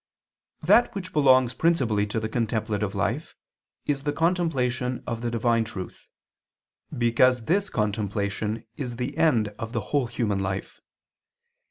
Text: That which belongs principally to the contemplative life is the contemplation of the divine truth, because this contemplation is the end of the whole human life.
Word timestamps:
That 0.63 0.95
which 0.95 1.13
belongs 1.13 1.53
principally 1.53 2.07
to 2.07 2.19
the 2.19 2.27
contemplative 2.27 2.95
life 2.95 3.35
is 3.85 4.01
the 4.01 4.11
contemplation 4.11 5.03
of 5.05 5.21
the 5.21 5.29
divine 5.29 5.63
truth, 5.63 6.07
because 6.97 7.45
this 7.45 7.69
contemplation 7.69 8.65
is 8.77 8.95
the 8.95 9.15
end 9.15 9.49
of 9.59 9.73
the 9.73 9.79
whole 9.93 10.07
human 10.07 10.39
life. 10.39 10.81